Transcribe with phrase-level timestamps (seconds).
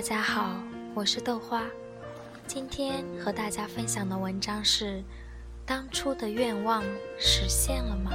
[0.00, 0.56] 大家好，
[0.94, 1.62] 我是豆花。
[2.46, 5.04] 今天和大家分享的文章是：
[5.66, 6.82] 当初的愿望
[7.18, 8.10] 实现了吗？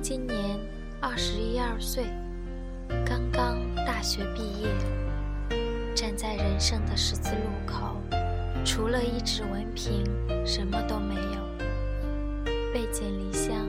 [0.00, 0.56] 今年
[1.00, 2.04] 二十一二岁，
[3.04, 4.68] 刚刚大学毕业，
[5.92, 7.96] 站在人生的十字路口，
[8.64, 10.04] 除了一纸文凭，
[10.46, 12.52] 什么都没有。
[12.72, 13.66] 背井离乡，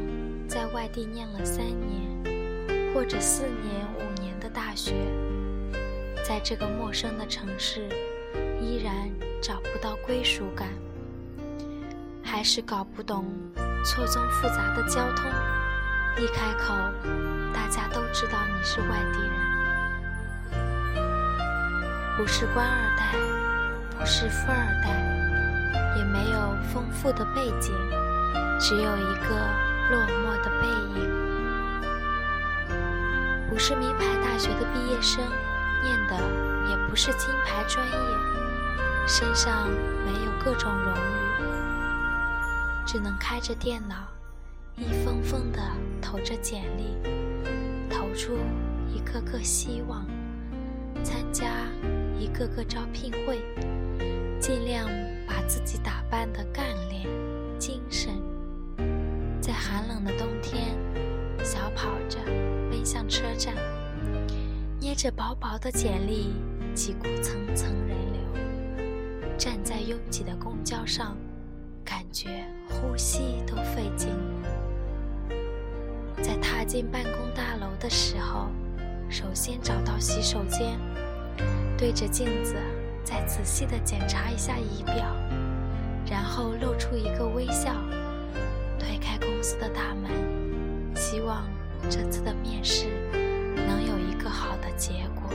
[0.48, 4.11] 在外地念了三年，或者四年、五
[4.54, 4.94] 大学。
[6.24, 7.90] 在这个陌生的城市，
[8.60, 9.10] 依然
[9.42, 10.70] 找不到归属感，
[12.24, 13.26] 还是搞不懂
[13.84, 15.26] 错综复杂的交通。
[16.18, 16.74] 一开口，
[17.54, 20.62] 大家都知道你是外地人，
[22.18, 23.16] 不是官二代，
[23.98, 24.90] 不是富二代，
[25.98, 27.74] 也没有丰富的背景，
[28.60, 29.30] 只有一个
[29.90, 30.68] 落寞的背
[31.00, 31.31] 影。
[33.64, 35.24] 是名牌大学的毕业生。
[35.84, 36.16] 念的
[36.68, 37.94] 也不是金牌专业，
[39.08, 39.70] 身上
[40.04, 41.44] 没有各种荣誉，
[42.88, 43.96] 只能开着电脑，
[44.76, 45.60] 一封封的
[46.02, 46.98] 投着简历，
[47.88, 48.38] 投出
[48.88, 50.06] 一个个希望，
[51.04, 51.46] 参加
[52.18, 53.44] 一个个招聘会，
[54.40, 54.88] 尽量
[55.28, 57.08] 把自己打扮得干练、
[57.60, 58.14] 精神，
[59.40, 60.76] 在寒冷的冬天，
[61.44, 62.20] 小跑着
[62.82, 63.54] 奔向车站。
[64.80, 66.34] 捏着薄薄的简历，
[66.74, 71.16] 挤过层层人流，站在拥挤的公交上，
[71.86, 74.10] 感觉呼吸都费劲。
[76.24, 78.50] 在踏进办公大楼的时候，
[79.08, 80.80] 首先找到洗手间，
[81.78, 82.56] 对着镜子
[83.04, 85.16] 再仔细地检查一下仪表，
[86.10, 87.76] 然后露出一个微笑，
[88.80, 90.10] 推开公司的大门，
[90.96, 91.48] 希望
[91.90, 92.88] 这次的面试。
[93.68, 95.30] 能有一个好的结果，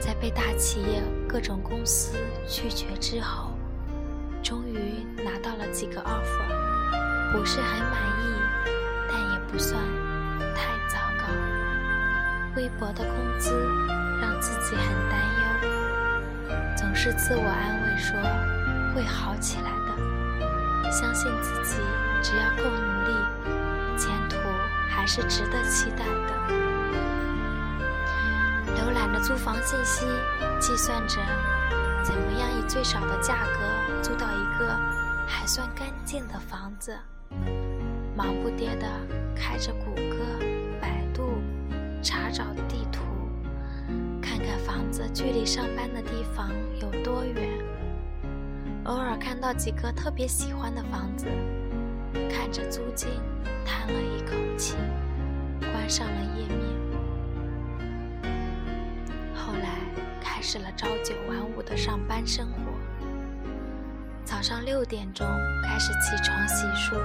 [0.00, 2.16] 在被大企业各种公司
[2.46, 3.52] 拒绝之后，
[4.42, 8.24] 终于拿到了几个 offer，不是很满意，
[9.10, 9.82] 但也不算
[10.54, 11.32] 太糟糕。
[12.56, 13.54] 微薄的工资
[14.20, 18.16] 让自己很担忧，总是自我安慰说
[18.94, 21.80] 会好起来的，相信自己
[22.22, 23.12] 只要够努力，
[25.06, 26.34] 还是值得期待的。
[28.74, 30.04] 浏览着租房信息，
[30.58, 31.20] 计算着
[32.02, 34.76] 怎么样以最少的价格租到一个
[35.24, 36.92] 还算干净的房子，
[38.16, 38.86] 忙不迭地
[39.36, 40.16] 开着谷歌、
[40.80, 41.40] 百度
[42.02, 43.04] 查找地图，
[44.20, 46.50] 看看房子距离上班的地方
[46.82, 47.48] 有多远。
[48.86, 51.28] 偶尔看到几个特别喜欢的房子。
[52.30, 53.08] 看着租金，
[53.64, 54.76] 叹了一口气，
[55.60, 56.58] 关上了页面。
[59.34, 59.78] 后来
[60.20, 62.72] 开始了朝九晚五的上班生活。
[64.24, 65.26] 早上六点钟
[65.62, 66.96] 开始起床洗漱，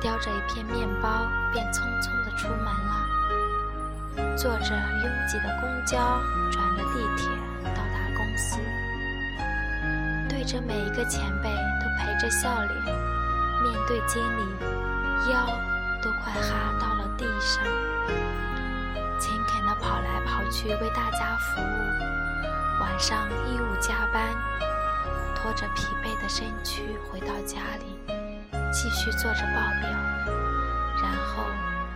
[0.00, 3.06] 叼着一片面包，便匆匆的出门了。
[4.36, 7.28] 坐着拥挤的公交，转着地铁
[7.62, 8.58] 到达公司，
[10.28, 11.48] 对着每一个前辈
[11.80, 13.07] 都陪着笑脸。
[13.62, 14.42] 面对经理，
[15.30, 15.46] 腰
[16.00, 17.64] 都快哈到了地上，
[19.18, 21.64] 勤恳地跑来跑去为大家服务。
[22.80, 24.34] 晚上义务加班，
[25.34, 27.98] 拖着疲惫的身躯回到家里，
[28.72, 29.88] 继续做着报表，
[31.02, 31.42] 然后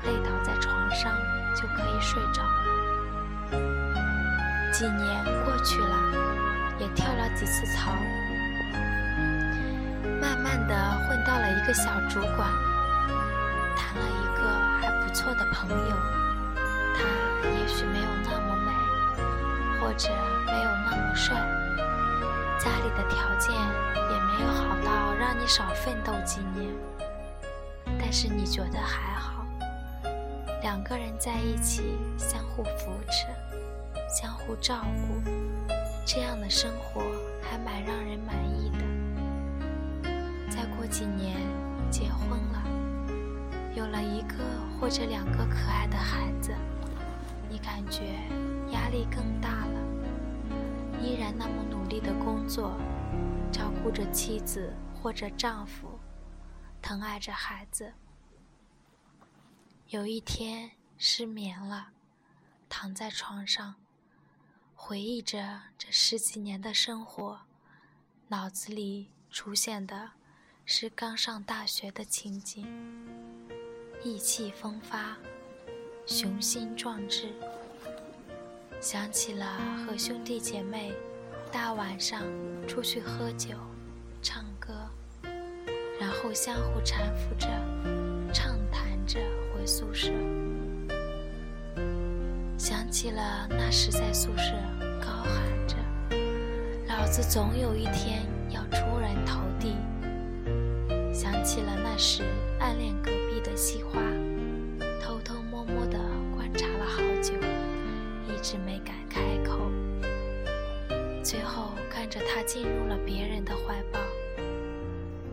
[0.04, 1.12] 累倒在床上
[1.54, 2.62] 就可以睡着了。
[4.72, 5.96] 几年过去了，
[6.80, 7.92] 也跳了几次槽。
[10.20, 10.74] 慢慢的
[11.32, 12.46] 到了一个小主管，
[13.74, 14.42] 谈了一个
[14.78, 15.96] 还不错的朋友，
[16.94, 18.70] 他也许没有那么美，
[19.80, 20.10] 或者
[20.44, 21.34] 没有那么帅，
[22.58, 26.70] 家里的条件也没有好到让你少奋斗几年，
[27.98, 29.46] 但是你觉得还好，
[30.60, 33.26] 两个人在一起相互扶持，
[34.06, 35.30] 相互照顾，
[36.04, 37.00] 这样的生活
[37.40, 38.91] 还蛮让人满意的。
[40.92, 41.40] 几年，
[41.90, 42.62] 结婚了，
[43.74, 44.36] 有了一个
[44.78, 46.54] 或者两个可爱的孩子，
[47.48, 48.28] 你感觉
[48.70, 49.80] 压力更大了。
[51.00, 52.78] 依然那么努力的工作，
[53.50, 55.98] 照顾着妻子或者丈夫，
[56.82, 57.94] 疼爱着孩子。
[59.88, 61.88] 有一天失眠了，
[62.68, 63.76] 躺在床上，
[64.74, 67.40] 回忆着这十几年的生活，
[68.28, 70.10] 脑子里出现的。
[70.64, 72.64] 是刚上大学的情景，
[74.04, 75.16] 意气风发，
[76.06, 77.28] 雄心壮志。
[78.80, 80.92] 想起了和兄弟姐妹
[81.50, 82.22] 大晚上
[82.66, 83.50] 出去喝酒、
[84.22, 84.72] 唱歌，
[86.00, 87.48] 然后相互搀扶着、
[88.32, 89.18] 畅谈着
[89.52, 90.12] 回宿舍。
[92.56, 94.52] 想起了那时在宿舍
[95.00, 95.76] 高喊着
[96.86, 99.51] “老子总有一天要出人头地”。
[101.42, 102.22] 起了那时
[102.60, 104.00] 暗恋隔壁的西花，
[105.02, 105.98] 偷偷摸摸地
[106.34, 107.34] 观察了好久，
[108.28, 109.58] 一直没敢开口。
[111.22, 113.98] 最后看着他进入了别人的怀抱。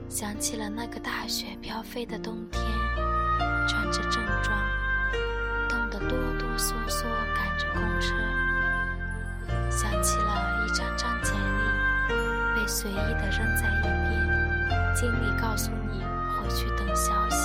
[0.08, 2.64] 想起了那个大雪飘飞的冬天，
[3.68, 4.58] 穿着正装。
[5.70, 7.04] 冻得哆哆嗦嗦
[7.36, 8.16] 赶着公车，
[9.70, 14.29] 想起了一张张简历被随意的扔在一边，
[15.00, 16.04] 经理告诉你
[16.36, 17.38] 回去等消息。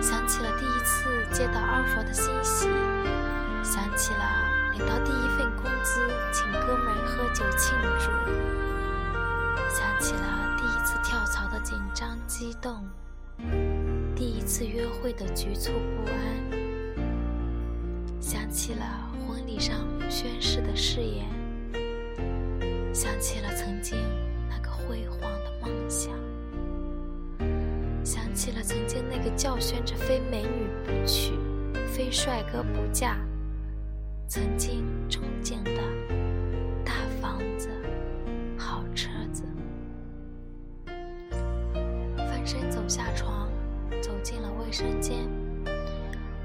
[0.00, 2.70] 想起了第一次接到 offer 的信息，
[3.62, 4.24] 想起了
[4.72, 6.00] 领到第一份工资
[6.32, 8.10] 请哥们喝酒庆祝，
[9.68, 12.88] 想起了第一次跳槽的紧张激动。
[14.16, 16.16] 第一次约会的局促不安，
[18.18, 18.82] 想起了
[19.28, 19.76] 婚礼上
[20.08, 21.26] 宣誓的誓言，
[22.94, 23.98] 想起了曾经
[28.34, 31.32] 起了曾经那个叫宣着非美女不娶，
[31.86, 33.16] 非帅哥不嫁，
[34.26, 35.80] 曾经憧憬的
[36.84, 37.68] 大房子、
[38.58, 39.44] 好车子，
[42.16, 43.48] 翻身走下床。
[44.02, 45.18] 走进了卫生间，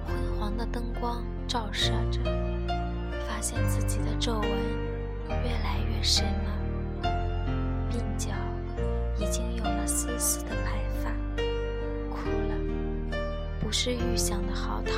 [0.06, 2.22] 昏黄的灯光照射着，
[3.28, 4.50] 发现自己的皱纹
[5.30, 6.26] 越来越深
[13.69, 14.94] 不是预想的嚎啕，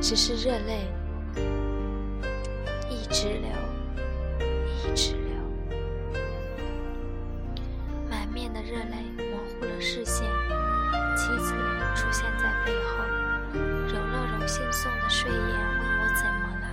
[0.00, 0.86] 只是热泪
[2.88, 3.50] 一直流，
[4.84, 5.34] 一直流，
[8.08, 10.24] 满面的热泪模糊了视线。
[11.16, 11.52] 妻子
[11.96, 13.02] 出现在背后，
[13.88, 16.64] 揉了揉惺忪的睡眼，问我怎么了。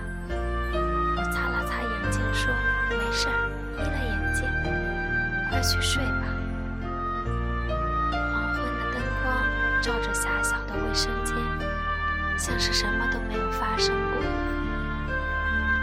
[1.16, 2.54] 我擦了擦眼睛，说
[2.96, 4.46] ：“没事儿，眯了眼睛，
[5.50, 6.32] 快去睡吧。”
[9.86, 11.36] 照着狭小的卫生间，
[12.36, 14.20] 像是什么都没有发生过。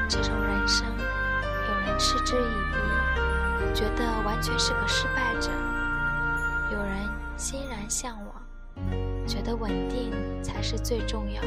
[0.10, 5.50] 这种人生，有人嗤之以鼻，觉得完全是个失败者；
[6.74, 6.98] 有人
[7.38, 8.44] 欣然向往。
[9.26, 10.12] 觉得稳定
[10.44, 11.42] 才是最重要。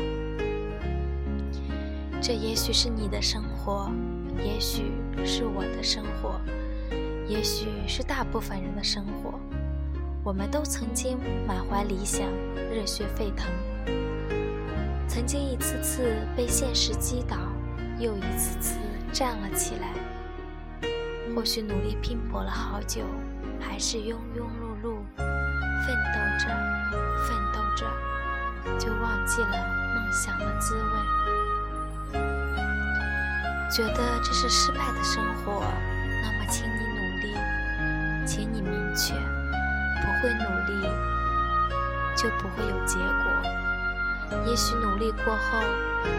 [2.23, 3.91] 这也许是你的生活，
[4.39, 4.93] 也许
[5.27, 6.41] 是我的生活，
[7.29, 9.39] 也许是大部分人的生活。
[10.27, 12.27] 我们都曾经满怀理想，
[12.69, 13.49] 热血沸腾，
[15.07, 17.37] 曾经一次次被现实击倒，
[18.01, 18.75] 又一次次
[19.13, 19.95] 站了起来。
[21.33, 23.03] 或许努力拼搏了好久，
[23.61, 26.49] 还是庸庸碌碌，奋斗着，
[27.29, 27.63] 奋斗。
[27.77, 27.87] 着，
[28.79, 29.51] 就忘记了
[29.95, 30.91] 梦想的滋味。
[33.71, 35.63] 觉得这是失败的生活，
[36.23, 37.37] 那么请你努力，
[38.27, 39.15] 请你明确，
[40.03, 40.89] 不会努力
[42.17, 43.31] 就不会有结果。
[44.45, 45.61] 也许努力过后，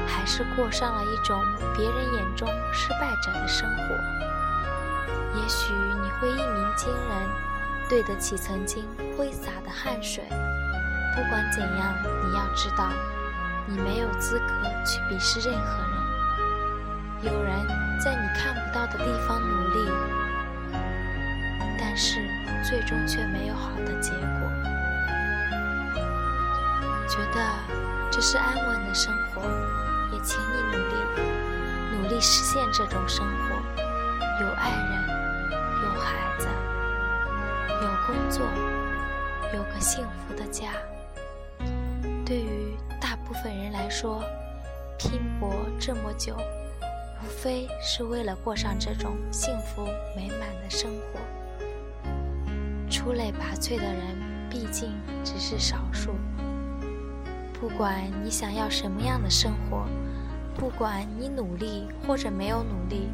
[0.07, 1.43] 还是过上了一种
[1.75, 3.83] 别人眼中失败者的生活。
[5.35, 7.29] 也许你会一鸣惊人，
[7.89, 8.85] 对得起曾经
[9.17, 10.23] 挥洒的汗水。
[10.29, 12.91] 不管怎样，你要知道，
[13.65, 14.45] 你没有资格
[14.85, 17.33] 去鄙视任何人。
[17.33, 17.67] 有人
[17.99, 19.91] 在你看不到的地方努力，
[21.79, 22.26] 但是
[22.63, 24.49] 最终却没有好的结果。
[27.07, 27.41] 觉得
[28.11, 29.41] 这是安稳的生活，
[30.13, 30.93] 也请你努力，
[31.93, 33.55] 努力实现这种生活：
[34.41, 35.07] 有爱人，
[35.83, 36.47] 有孩子，
[37.81, 38.45] 有工作，
[39.53, 40.73] 有个幸福的家。
[42.25, 44.21] 对于大部分人来说，
[44.99, 46.35] 拼搏这么久，
[47.23, 49.85] 无非是为了过上这种幸福
[50.15, 51.19] 美满的生活。
[53.07, 54.91] 出类拔萃的人毕竟
[55.23, 56.11] 只是少数。
[57.53, 59.87] 不管你想要什么样的生活，
[60.53, 63.07] 不管你努力或者没有努力，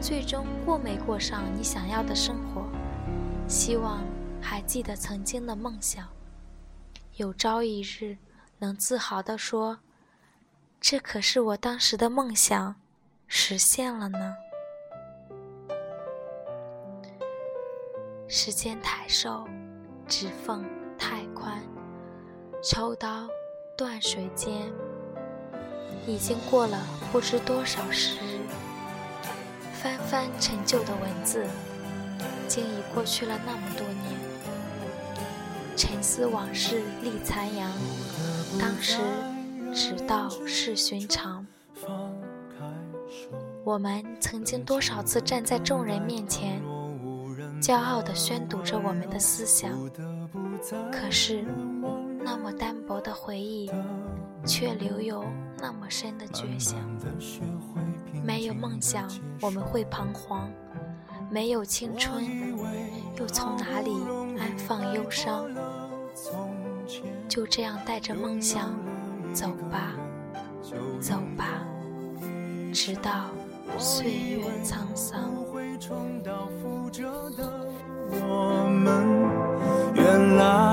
[0.00, 2.64] 最终过没过上你想要的生活，
[3.46, 4.02] 希望
[4.40, 6.08] 还记得曾经的梦想，
[7.16, 8.16] 有朝一日。
[8.60, 9.80] 能自豪地说
[10.80, 12.76] ：“这可是我当时的梦想，
[13.26, 14.34] 实现了呢。”
[18.30, 19.48] 时间太瘦，
[20.06, 20.62] 指缝
[20.98, 21.62] 太宽，
[22.62, 23.26] 抽刀
[23.74, 24.70] 断水间，
[26.06, 26.78] 已经过了
[27.10, 28.40] 不知多少时日。
[29.72, 31.46] 翻翻陈旧的文字，
[32.46, 34.04] 竟已过去了那么多年。
[35.74, 37.72] 沉思往事历残阳，
[38.60, 38.98] 当时
[39.72, 41.46] 只道是寻常。
[43.64, 46.60] 我们曾经多少次站在众人面前，
[47.60, 49.70] 骄傲地宣读着我们的思想，
[50.92, 51.44] 可是
[52.22, 53.70] 那么单薄的回忆，
[54.46, 55.24] 却留有
[55.58, 56.78] 那么深的绝响。
[58.24, 59.08] 没有梦想，
[59.40, 60.48] 我们会彷徨；
[61.30, 62.24] 没有青春，
[63.16, 63.90] 又从哪里
[64.38, 65.50] 安放忧伤？
[67.28, 68.72] 就这样带着梦想
[69.32, 69.94] 走吧，
[71.00, 71.66] 走吧，
[72.72, 73.30] 直到
[73.78, 75.47] 岁月沧桑。
[75.80, 77.66] 重蹈覆辙的
[78.10, 78.88] 我们。
[79.94, 80.67] 原来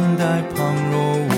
[0.00, 1.37] 看待旁若无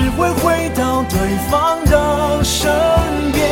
[0.00, 1.18] 只会回到对
[1.50, 2.70] 方的身
[3.32, 3.44] 边。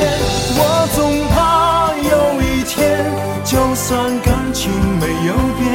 [0.54, 3.04] 我总怕有一天，
[3.44, 5.66] 就算感情没有变，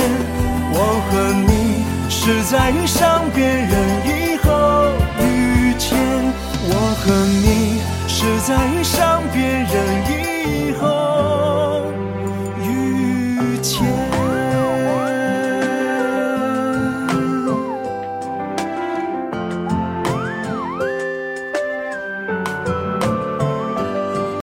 [0.71, 0.77] 我
[1.09, 3.69] 和你是在遇上别人
[4.05, 5.89] 以后遇见。
[6.63, 7.11] 我和
[7.43, 9.75] 你是在遇上别人
[10.07, 11.10] 以后